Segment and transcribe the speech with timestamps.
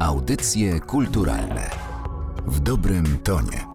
[0.00, 1.70] Audycje kulturalne
[2.46, 3.66] w dobrym tonie.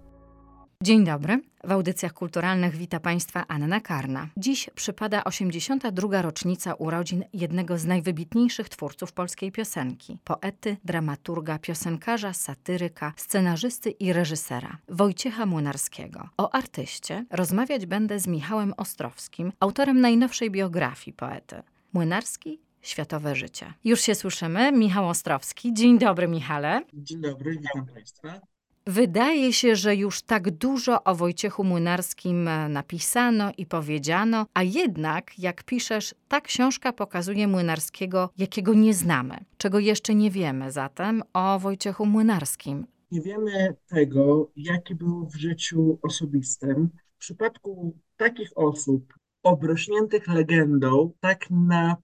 [0.83, 1.41] Dzień dobry.
[1.63, 4.27] W audycjach kulturalnych wita Państwa Anna Karna.
[4.37, 6.21] Dziś przypada 82.
[6.21, 14.77] rocznica urodzin jednego z najwybitniejszych twórców polskiej piosenki poety, dramaturga, piosenkarza, satyryka, scenarzysty i reżysera
[14.89, 16.29] Wojciecha Młynarskiego.
[16.37, 21.63] O artyście rozmawiać będę z Michałem Ostrowskim, autorem najnowszej biografii poety.
[21.93, 23.73] Młynarski Światowe Życie.
[23.83, 24.71] Już się słyszymy.
[24.71, 25.73] Michał Ostrowski.
[25.73, 26.81] Dzień dobry, Michale.
[26.93, 28.41] Dzień dobry, witam Państwa.
[28.87, 35.39] Wydaje się, że już tak dużo o Wojciechu Młynarskim e, napisano i powiedziano, a jednak,
[35.39, 41.59] jak piszesz, ta książka pokazuje Młynarskiego, jakiego nie znamy, czego jeszcze nie wiemy zatem o
[41.59, 42.87] Wojciechu Młynarskim.
[43.11, 46.89] Nie wiemy tego, jaki był w życiu osobistym.
[47.15, 49.13] W przypadku takich osób,
[49.43, 51.45] obrośniętych legendą, tak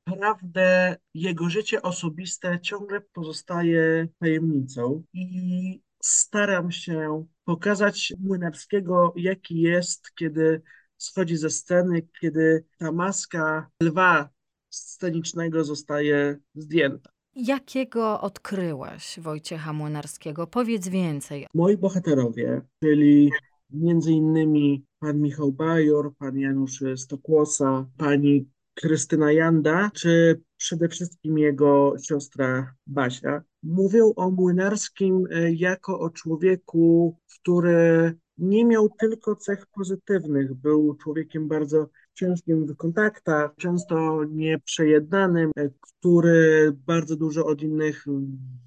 [0.08, 10.62] naprawdę jego życie osobiste ciągle pozostaje tajemnicą i staram się pokazać Młynarskiego, jaki jest, kiedy
[10.98, 14.30] schodzi ze sceny, kiedy ta maska lwa
[14.70, 17.09] scenicznego zostaje zdjęta.
[17.36, 20.48] Jakiego odkryłeś Wojciecha Młynarskiego?
[20.48, 21.48] Powiedz więcej.
[21.53, 23.31] Moi bohaterowie, czyli
[23.72, 31.94] między innymi pan Michał Bajor, pan Janusz Stokłosa, pani Krystyna Janda, czy przede wszystkim jego
[32.02, 40.53] siostra Basia, mówią o Młynarskim e, jako o człowieku, który nie miał tylko cech pozytywnych.
[40.53, 48.06] Był człowiekiem bardzo ciężkim w kontaktach, często nieprzejednanym, e, który bardzo dużo od innych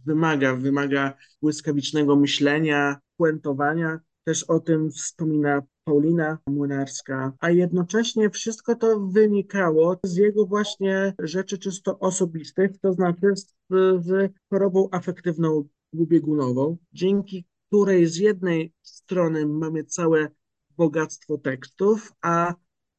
[0.07, 0.57] wymaga.
[0.57, 4.01] Wymaga błyskawicznego myślenia, puentowania.
[4.25, 11.59] Też o tym wspomina Paulina Młynarska, a jednocześnie wszystko to wynikało z jego właśnie rzeczy
[11.59, 13.55] czysto osobistych, to znaczy z,
[14.07, 20.29] z chorobą afektywną dwubiegunową, dzięki której z jednej strony mamy całe
[20.77, 22.55] bogactwo tekstów, a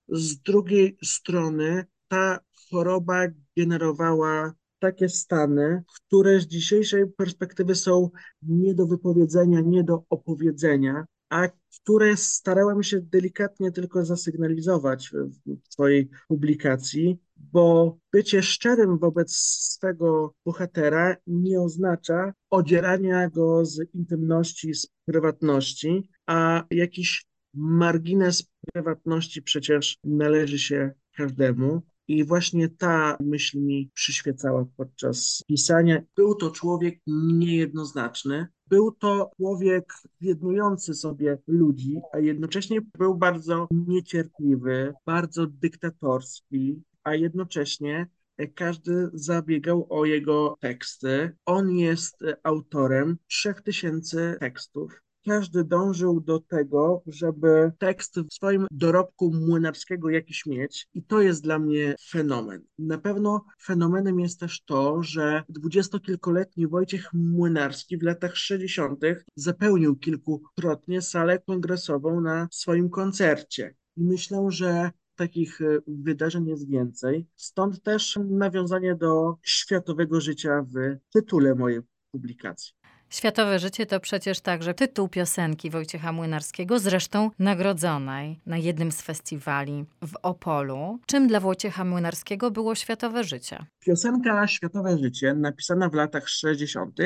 [0.08, 2.40] z drugiej strony ta
[2.70, 3.28] choroba
[3.58, 8.09] generowała takie stany, które z dzisiejszej perspektywy są
[8.42, 11.50] nie do wypowiedzenia, nie do opowiedzenia, a
[11.82, 21.16] które starałem się delikatnie tylko zasygnalizować w swojej publikacji, bo bycie szczerym wobec swego bohatera
[21.28, 30.92] nie oznacza odzierania go z intymności, z prywatności, a jakiś margines prywatności przecież należy się
[31.16, 31.82] każdemu.
[32.08, 36.02] I właśnie ta myśl mi przyświecała podczas pisania.
[36.16, 38.48] Był to człowiek niejednoznaczny.
[38.73, 48.07] Był to człowiek jednujący sobie ludzi, a jednocześnie był bardzo niecierpliwy, bardzo dyktatorski, a jednocześnie
[48.56, 51.35] każdy zabiegał o jego teksty.
[51.45, 59.31] On jest autorem trzech tysięcy tekstów każdy dążył do tego, żeby tekst w swoim dorobku
[59.34, 62.66] młynarskiego jakiś mieć i to jest dla mnie fenomen.
[62.79, 69.00] Na pewno fenomenem jest też to, że dwudziestokilkoletni Wojciech Młynarski w latach 60.
[69.35, 73.75] zapełnił kilkukrotnie salę kongresową na swoim koncercie.
[73.97, 77.28] I myślę, że takich e, wydarzeń jest więcej.
[77.35, 82.73] Stąd też nawiązanie do światowego życia w tytule mojej publikacji.
[83.13, 89.85] Światowe życie to przecież także tytuł piosenki Wojciecha Młynarskiego, zresztą nagrodzonej na jednym z festiwali
[90.01, 91.00] w Opolu.
[91.06, 93.66] Czym dla Wojciecha Młynarskiego było światowe życie?
[93.79, 96.97] Piosenka Światowe życie, napisana w latach 60.,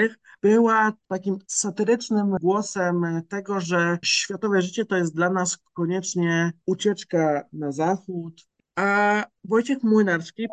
[0.42, 7.72] była takim satyrycznym głosem tego, że światowe życie to jest dla nas koniecznie ucieczka na
[7.72, 10.48] zachód, a Wojciech Młynarski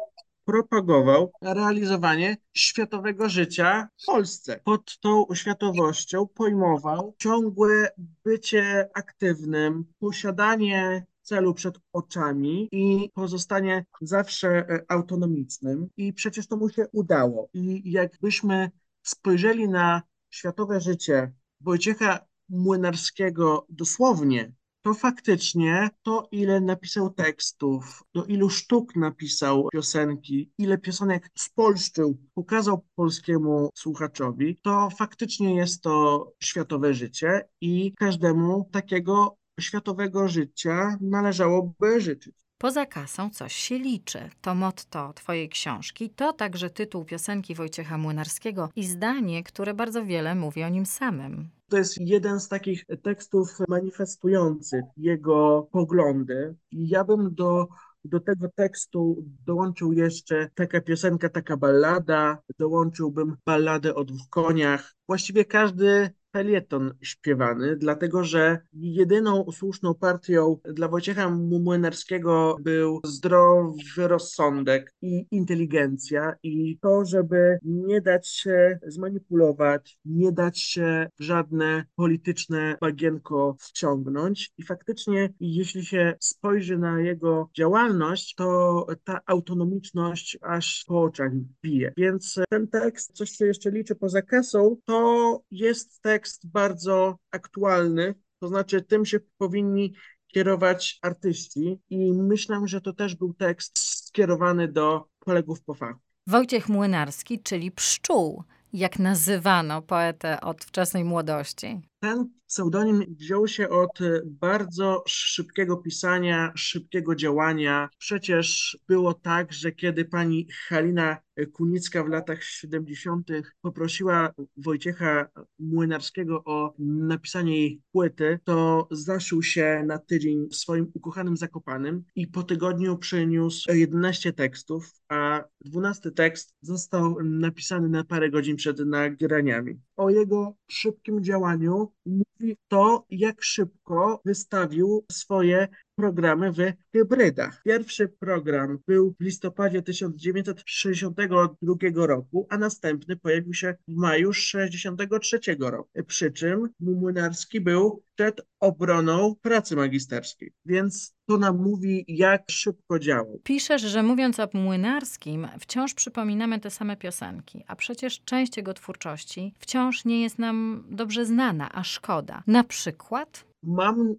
[0.44, 4.60] propagował realizowanie światowego życia w Polsce.
[4.65, 7.88] Pod tą światowością pojmował ciągłe
[8.25, 15.88] bycie aktywnym, posiadanie celu przed oczami i pozostanie zawsze e, autonomicznym.
[15.97, 17.49] I przecież to mu się udało.
[17.55, 18.71] I jakbyśmy
[19.03, 22.19] spojrzeli na światowe życie Wojciecha
[22.49, 24.52] Młynarskiego dosłownie,
[24.84, 32.84] to faktycznie to, ile napisał tekstów, do ilu sztuk napisał piosenki, ile piosenek spolszczył, pokazał
[32.94, 42.34] polskiemu słuchaczowi, to faktycznie jest to światowe życie i każdemu takiego światowego życia należałoby życzyć.
[42.58, 44.31] Poza kasą coś się liczy.
[44.40, 50.34] To motto Twojej książki, to także tytuł piosenki Wojciecha Młynarskiego i zdanie, które bardzo wiele
[50.34, 51.48] mówi o nim samym.
[51.75, 56.55] To jest jeden z takich tekstów manifestujących jego poglądy.
[56.73, 57.69] Ja bym do
[58.05, 64.94] do tego tekstu dołączył jeszcze taka piosenka, taka ballada, dołączyłbym balladę o dwóch koniach.
[65.09, 74.94] Właściwie każdy felieton śpiewany, dlatego że jedyną słuszną partią dla Wojciecha Młynarskiego był zdrowy rozsądek
[75.02, 82.76] i inteligencja i to, żeby nie dać się zmanipulować, nie dać się w żadne polityczne
[82.81, 91.02] bagienko wciągnąć i faktycznie jeśli się spojrzy na jego działalność, to ta autonomiczność aż po
[91.02, 91.32] oczach
[91.62, 91.92] bije.
[91.96, 98.15] Więc ten tekst, coś co jeszcze liczy poza kasą, to jest tekst tekst bardzo aktualny,
[98.41, 99.94] to znaczy tym się powinni
[100.26, 106.00] kierować artyści i myślę, że to też był tekst skierowany do kolegów po fachu.
[106.26, 111.81] Wojciech Młynarski, czyli Pszczół, jak nazywano poetę od wczesnej młodości.
[112.00, 117.89] Ten pseudonim wziął się od bardzo szybkiego pisania, szybkiego działania.
[117.99, 121.17] Przecież było tak, że kiedy pani Halina
[121.53, 123.29] Kunicka w latach 70.
[123.61, 125.29] poprosiła Wojciecha
[125.59, 132.27] Młynarskiego o napisanie jej płyty, to zaszył się na tydzień w swoim ukochanym Zakopanym i
[132.27, 139.81] po tygodniu przyniósł 11 tekstów, a 12 tekst został napisany na parę godzin przed nagraniami.
[139.97, 146.56] O jego szybkim działaniu mówi to, jak szybko wystawił swoje programy w
[146.93, 147.62] hybrydach.
[147.64, 155.91] Pierwszy program był w listopadzie 1962 roku, a następny pojawił się w maju 1963 roku.
[156.06, 163.41] Przy czym Młynarski był przed obroną pracy magisterskiej, więc to nam mówi, jak szybko działał.
[163.44, 169.55] Piszesz, że mówiąc o Młynarskim, wciąż przypominamy te same piosenki, a przecież część jego twórczości
[169.58, 172.43] wciąż nie jest nam dobrze znana, a szkoda.
[172.46, 174.14] Na przykład mam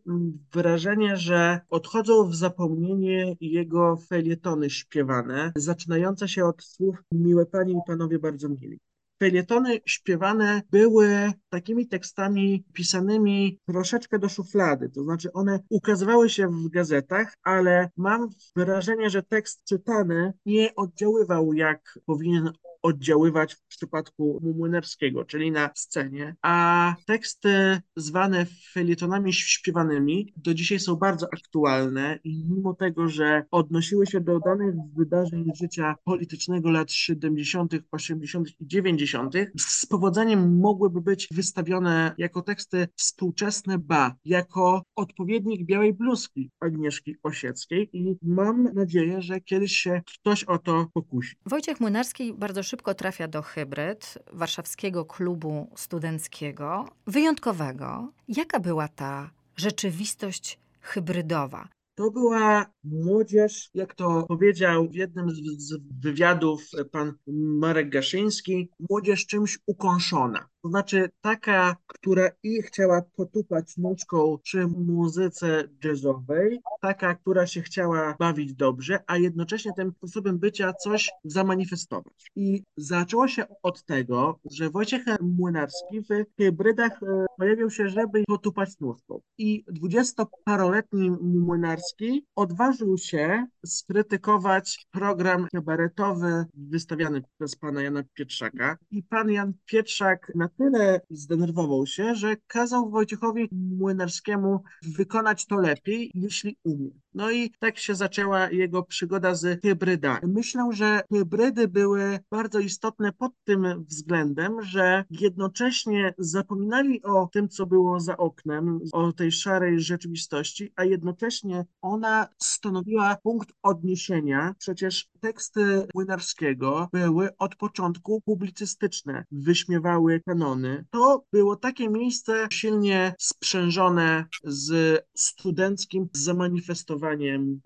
[0.54, 7.88] wrażenie, że odchodzą w zapomnienie jego felietony śpiewane, zaczynające się od słów miłe panie i
[7.88, 8.80] panowie bardzo mili
[9.20, 16.70] felietony śpiewane były takimi tekstami pisanymi troszeczkę do szuflady, to znaczy one ukazywały się w
[16.70, 22.52] gazetach, ale mam wrażenie, że tekst czytany nie oddziaływał jak powinien
[22.86, 30.96] oddziaływać w przypadku Młynarskiego, czyli na scenie, a teksty zwane felietonami śpiewanymi do dzisiaj są
[30.96, 37.74] bardzo aktualne i mimo tego, że odnosiły się do danych wydarzeń życia politycznego lat 70.,
[37.92, 38.50] 80.
[38.60, 46.52] i 90., z powodzeniem mogłyby być wystawione jako teksty współczesne, ba, jako odpowiednik białej bluzki
[46.60, 51.36] Agnieszki Osieckiej i mam nadzieję, że kiedyś się ktoś o to pokusi.
[51.46, 58.12] Wojciech Młynarski bardzo szybko trafia do hybryd warszawskiego klubu studenckiego, wyjątkowego.
[58.28, 61.68] Jaka była ta rzeczywistość hybrydowa?
[61.96, 65.74] To była młodzież, jak to powiedział w jednym z
[66.04, 67.14] wywiadów pan
[67.60, 70.48] Marek Gaszyński, młodzież czymś ukąszona.
[70.66, 78.16] To znaczy taka, która i chciała potupać nóżką przy muzyce jazzowej, taka, która się chciała
[78.20, 82.32] bawić dobrze, a jednocześnie tym sposobem bycia coś zamanifestować.
[82.36, 88.80] I zaczęło się od tego, że Wojciech Młynarski w hybrydach e, pojawił się, żeby potupać
[88.80, 89.22] nóżką.
[89.38, 98.78] I dwudziestoparoletni Młynarski odważył się skrytykować program kabaretowy wystawiany przez pana Jana Pietrzaka.
[98.92, 104.64] I pan Jan Pietrzak na tyle zdenerwował się, że kazał Wojciechowi Młynarskiemu
[104.98, 107.05] wykonać to lepiej, jeśli umie.
[107.16, 110.20] No i tak się zaczęła jego przygoda z hybrydami.
[110.24, 117.66] Myślę, że hybrydy były bardzo istotne pod tym względem, że jednocześnie zapominali o tym, co
[117.66, 124.56] było za oknem, o tej szarej rzeczywistości, a jednocześnie ona stanowiła punkt odniesienia.
[124.60, 130.86] Przecież teksty Młynarskiego były od początku publicystyczne, wyśmiewały kanony.
[130.92, 137.05] To było takie miejsce silnie sprzężone z studenckim zamanifestowaniem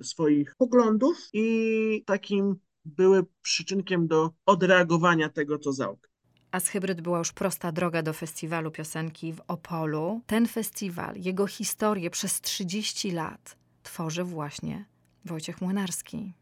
[0.01, 2.55] swoich poglądów i takim
[2.85, 6.11] były przyczynkiem do odreagowania tego, co za oknem.
[6.51, 10.21] A z Hybryd była już prosta droga do festiwalu piosenki w Opolu.
[10.25, 14.85] Ten festiwal, jego historię przez 30 lat tworzy właśnie
[15.25, 16.33] Wojciech Młynarski.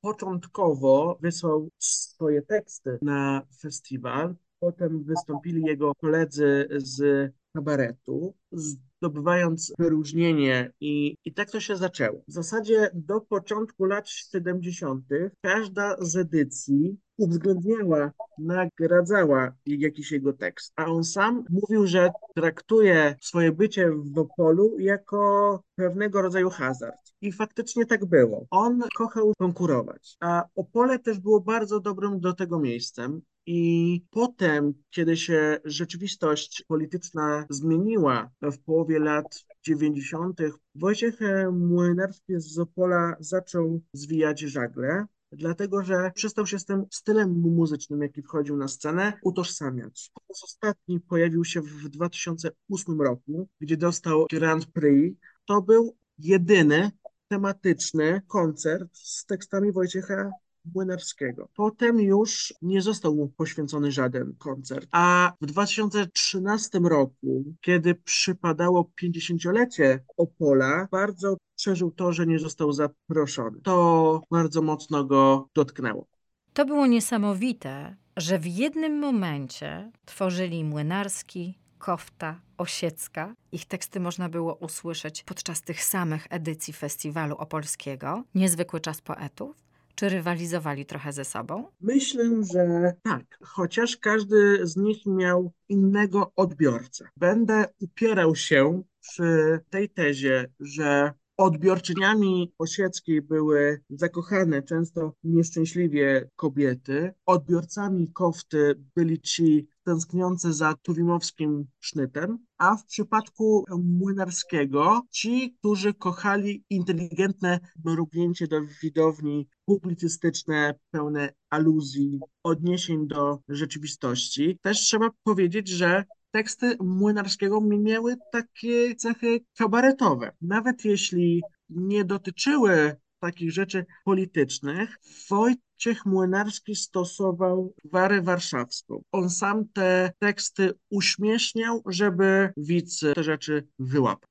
[0.00, 8.34] Początkowo wysłał swoje teksty na festiwal, potem wystąpili jego koledzy z kabaretu.
[8.52, 12.22] Z zdobywając wyróżnienie i, i tak to się zaczęło.
[12.28, 15.04] W zasadzie do początku lat 70.
[15.40, 20.72] każda z edycji uwzględniała, nagradzała jakiś jego tekst.
[20.76, 26.96] A on sam mówił, że traktuje swoje bycie w Opolu jako pewnego rodzaju hazard.
[27.20, 28.46] I faktycznie tak było.
[28.50, 33.22] On kochał konkurować, a Opole też było bardzo dobrym do tego miejscem.
[33.52, 40.40] I potem, kiedy się rzeczywistość polityczna zmieniła w połowie lat 90.,
[40.74, 41.18] Wojciech
[41.52, 48.22] Młynarski z Opola zaczął zwijać żagle dlatego że przestał się z tym stylem muzycznym, jaki
[48.22, 50.10] wchodził na scenę, utożsamiać.
[50.14, 55.18] Po raz ostatni pojawił się w 2008 roku, gdzie dostał Grand Prix.
[55.44, 56.90] To był jedyny
[57.28, 60.30] tematyczny koncert z tekstami Wojciecha
[60.74, 61.48] Młynarskiego.
[61.54, 64.88] Potem już nie został mu poświęcony żaden koncert.
[64.92, 73.60] A w 2013 roku, kiedy przypadało 50-lecie Opola, bardzo przeżył to, że nie został zaproszony.
[73.62, 76.06] To bardzo mocno go dotknęło.
[76.52, 83.34] To było niesamowite, że w jednym momencie tworzyli Młynarski, Kofta, Osiecka.
[83.52, 88.24] Ich teksty można było usłyszeć podczas tych samych edycji festiwalu opolskiego.
[88.34, 89.69] Niezwykły czas poetów.
[90.00, 91.64] Czy rywalizowali trochę ze sobą?
[91.80, 97.08] Myślę, że tak, chociaż każdy z nich miał innego odbiorcę.
[97.16, 107.12] Będę upierał się przy tej tezie, że Odbiorczyniami Osieckiej były zakochane, często nieszczęśliwie kobiety.
[107.26, 116.64] Odbiorcami kofty byli ci tęskniący za tuwimowskim sznytem, a w przypadku Młynarskiego ci, którzy kochali
[116.70, 124.58] inteligentne mrugnięcie do widowni, publicystyczne, pełne aluzji, odniesień do rzeczywistości.
[124.62, 130.32] Też trzeba powiedzieć, że teksty Młynarskiego miały takie cechy kabaretowe.
[130.40, 134.96] Nawet jeśli nie dotyczyły takich rzeczy politycznych,
[135.30, 139.02] Wojciech Młynarski stosował warę warszawską.
[139.12, 144.30] On sam te teksty uśmieszniał, żeby widz te rzeczy wyłapał.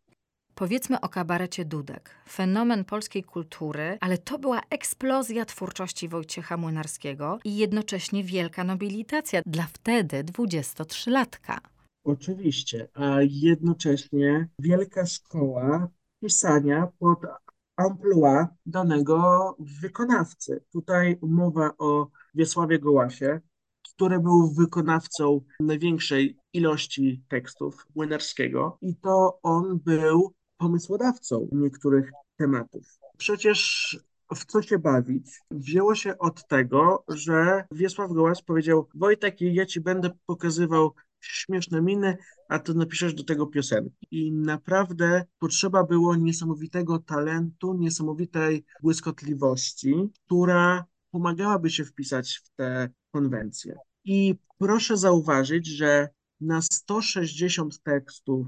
[0.56, 2.10] Powiedzmy o kabarecie Dudek.
[2.30, 9.68] Fenomen polskiej kultury, ale to była eksplozja twórczości Wojciecha Młynarskiego i jednocześnie wielka nobilitacja dla
[9.74, 11.60] wtedy 23-latka.
[12.12, 15.88] Oczywiście, a jednocześnie wielka szkoła
[16.22, 17.20] pisania pod
[17.76, 20.64] amplua danego wykonawcy.
[20.72, 23.40] Tutaj mowa o Wiesławie Gołasie,
[23.94, 33.00] który był wykonawcą największej ilości tekstów Młynarskiego i to on był pomysłodawcą niektórych tematów.
[33.18, 33.98] Przecież
[34.36, 39.82] w co się bawić wzięło się od tego, że Wiesław Gołas powiedział Wojtek, ja ci
[39.82, 42.18] będę pokazywał śmieszne miny,
[42.50, 44.08] a ty napiszesz do tego piosenki.
[44.12, 53.76] I naprawdę potrzeba było niesamowitego talentu, niesamowitej błyskotliwości, która pomagałaby się wpisać w te konwencje.
[54.06, 56.10] I proszę zauważyć, że
[56.42, 58.48] na 160 tekstów,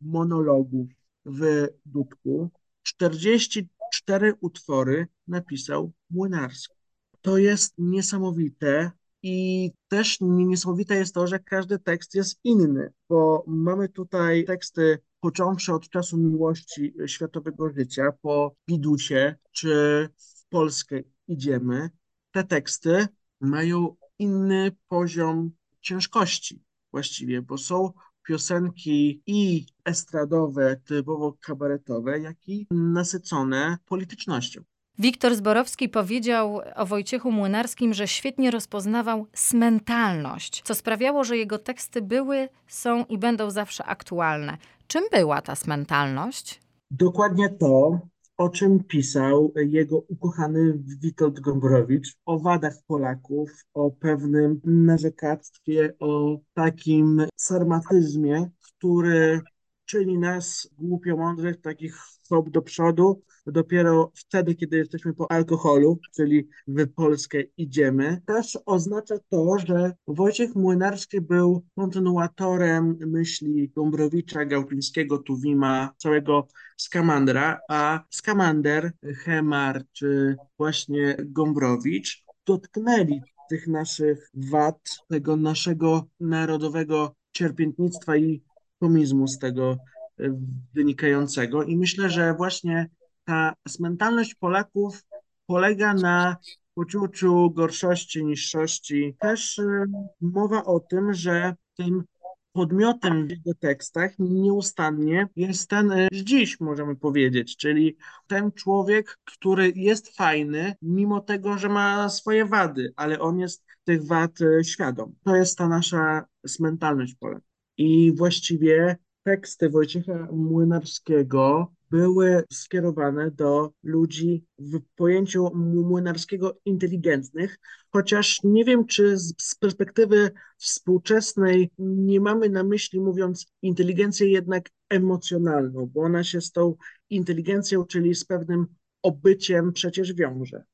[0.00, 0.88] monologów
[1.24, 2.50] w Dudku,
[2.82, 6.74] 44 utwory napisał Młynarski.
[7.20, 8.90] To jest niesamowite,
[9.22, 15.74] i też niesamowite jest to, że każdy tekst jest inny, bo mamy tutaj teksty począwszy
[15.74, 21.90] od czasu miłości światowego życia, po Bidusie, czy w Polskę idziemy.
[22.30, 23.06] Te teksty
[23.40, 27.92] mają inny poziom ciężkości właściwie, bo są
[28.28, 34.62] piosenki i estradowe, typowo kabaretowe, jak i nasycone politycznością.
[35.00, 42.02] Wiktor Zborowski powiedział o Wojciechu Młynarskim, że świetnie rozpoznawał smentalność, co sprawiało, że jego teksty
[42.02, 44.58] były, są i będą zawsze aktualne.
[44.86, 46.60] Czym była ta smentalność?
[46.90, 48.00] Dokładnie to,
[48.36, 57.26] o czym pisał jego ukochany Witold Gombrowicz, o wadach Polaków, o pewnym narzekactwie, o takim
[57.36, 59.40] sarmatyzmie, który
[59.88, 61.96] czyni nas głupio mądrych, takich
[62.28, 68.22] hop do przodu, dopiero wtedy, kiedy jesteśmy po alkoholu, czyli w Polskę idziemy.
[68.26, 78.04] Też oznacza to, że Wojciech Młynarski był kontynuatorem myśli Gombrowicza, Gałpińskiego, Tuwima, całego Skamandra, a
[78.10, 88.42] Skamander, Hemar czy właśnie Gombrowicz dotknęli tych naszych wad, tego naszego narodowego cierpiętnictwa i
[88.78, 89.76] komizmu z tego
[90.20, 90.40] e,
[90.74, 91.62] wynikającego.
[91.62, 92.88] I myślę, że właśnie
[93.24, 95.04] ta mentalność Polaków
[95.46, 96.36] polega na
[96.74, 99.16] poczuciu gorszości, niższości.
[99.20, 99.84] Też e,
[100.20, 102.04] mowa o tym, że tym
[102.52, 109.72] podmiotem w jego tekstach nieustannie jest ten e, dziś, możemy powiedzieć, czyli ten człowiek, który
[109.76, 115.14] jest fajny, mimo tego, że ma swoje wady, ale on jest tych wad świadom.
[115.24, 116.24] To jest ta nasza
[116.60, 117.47] mentalność Polak.
[117.78, 127.58] I właściwie teksty Wojciecha Młynarskiego były skierowane do ludzi w pojęciu młynarskiego inteligentnych,
[127.90, 134.70] chociaż nie wiem, czy z, z perspektywy współczesnej nie mamy na myśli, mówiąc inteligencję jednak
[134.90, 136.74] emocjonalną, bo ona się z tą
[137.10, 138.66] inteligencją, czyli z pewnym
[139.02, 140.64] obyciem przecież wiąże.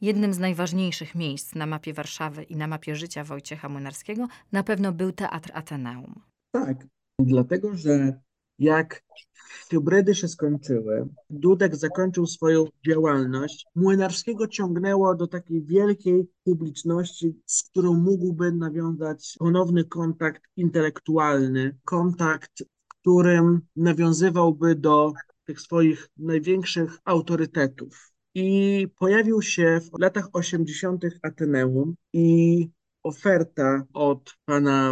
[0.00, 4.92] Jednym z najważniejszych miejsc na mapie Warszawy i na mapie życia Wojciecha Młynarskiego na pewno
[4.92, 6.33] był Teatr Ateneum.
[6.54, 6.86] Tak,
[7.18, 8.20] dlatego że
[8.58, 9.04] jak
[9.70, 17.94] hybrydy się skończyły, Dudek zakończył swoją działalność, Młynarskiego ciągnęło do takiej wielkiej publiczności, z którą
[17.94, 25.12] mógłby nawiązać ponowny kontakt intelektualny, kontakt, którym nawiązywałby do
[25.44, 28.12] tych swoich największych autorytetów.
[28.34, 31.04] I pojawił się w latach 80.
[31.22, 32.68] Ateneum i
[33.02, 34.90] oferta od pana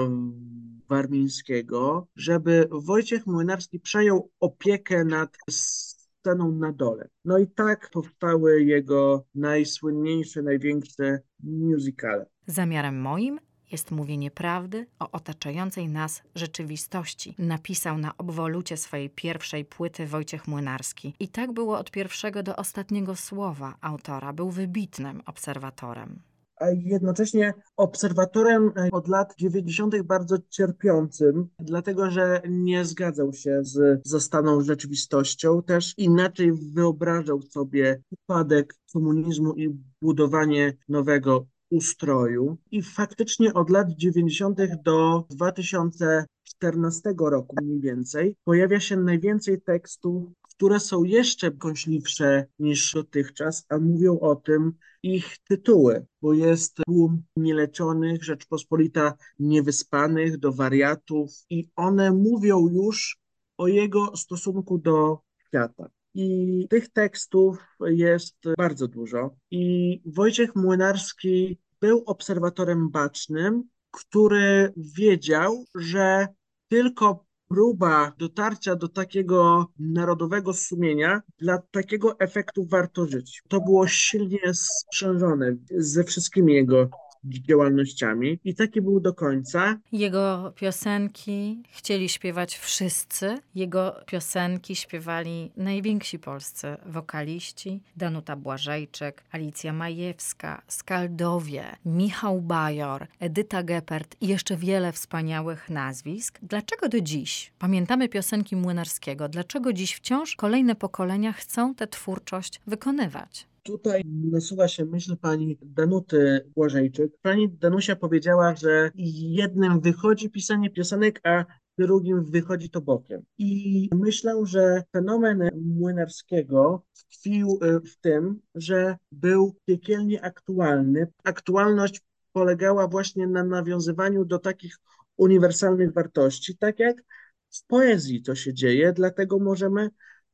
[0.92, 7.08] Warmińskiego, żeby Wojciech Młynarski przejął opiekę nad sceną na dole.
[7.24, 12.26] No i tak powstały jego najsłynniejsze, największe musicale.
[12.46, 13.40] Zamiarem moim
[13.72, 21.14] jest mówienie prawdy o otaczającej nas rzeczywistości, napisał na obwolucie swojej pierwszej płyty Wojciech Młynarski.
[21.20, 24.32] I tak było od pierwszego do ostatniego słowa autora.
[24.32, 26.22] Był wybitnym obserwatorem
[26.62, 30.02] a jednocześnie obserwatorem e, od lat 90.
[30.02, 38.74] bardzo cierpiącym, dlatego że nie zgadzał się z zastaną rzeczywistością, też inaczej wyobrażał sobie upadek
[38.92, 42.56] komunizmu i budowanie nowego ustroju.
[42.70, 44.58] I faktycznie od lat 90.
[44.84, 50.24] do 2014 roku mniej więcej pojawia się najwięcej tekstów,
[50.62, 57.22] które są jeszcze kąśliwsze niż dotychczas, a mówią o tym ich tytuły, bo jest tłum
[57.36, 63.18] nieleczonych, Rzeczpospolita niewyspanych, do wariatów i one mówią już
[63.58, 65.88] o jego stosunku do świata.
[66.14, 69.36] I tych tekstów jest bardzo dużo.
[69.50, 76.28] I Wojciech Młynarski był obserwatorem bacznym, który wiedział, że
[76.68, 83.42] tylko próba dotarcia do takiego narodowego sumienia, dla takiego efektu warto żyć.
[83.48, 86.88] To było silnie sprzężone ze wszystkimi jego
[87.24, 89.78] działalnościami i taki był do końca.
[89.92, 93.38] Jego piosenki chcieli śpiewać wszyscy.
[93.54, 104.16] Jego piosenki śpiewali najwięksi polscy wokaliści: Danuta Błażejczyk, Alicja Majewska, Skaldowie, Michał Bajor, Edyta Geppert
[104.20, 106.38] i jeszcze wiele wspaniałych nazwisk.
[106.42, 109.28] Dlaczego do dziś pamiętamy piosenki Młynarskiego?
[109.28, 113.51] Dlaczego dziś wciąż kolejne pokolenia chcą tę twórczość wykonywać?
[113.62, 117.12] Tutaj nasuwa się myśl pani Danuty Błażejczyk.
[117.22, 121.44] Pani Danusia powiedziała, że jednym wychodzi pisanie piosenek, a
[121.78, 123.22] drugim wychodzi to bokiem.
[123.38, 131.06] I myślę, że fenomen Młynarskiego tkwił e, w tym, że był piekielnie aktualny.
[131.24, 132.00] Aktualność
[132.32, 134.76] polegała właśnie na nawiązywaniu do takich
[135.16, 137.02] uniwersalnych wartości, tak jak
[137.50, 139.90] w poezji to się dzieje, dlatego możemy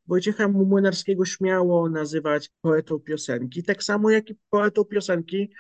[0.09, 5.51] Wojciecha Młynarskiego śmiało nazywać poetą piosenki, tak samo jak i poetą piosenki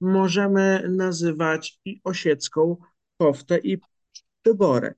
[0.00, 2.76] możemy nazywać i Osiecką,
[3.20, 3.78] Koftę i
[4.42, 4.94] Przyborę.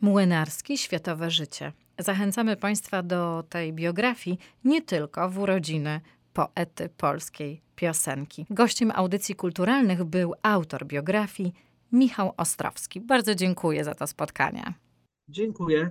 [0.00, 1.72] Młynarski Światowe Życie.
[1.98, 6.00] Zachęcamy Państwa do tej biografii nie tylko w urodziny
[6.32, 8.46] poety polskiej piosenki.
[8.50, 11.52] Gościem audycji kulturalnych był autor biografii
[11.92, 13.00] Michał Ostrowski.
[13.00, 14.74] Bardzo dziękuję za to spotkanie.
[15.28, 15.90] Dziękuję.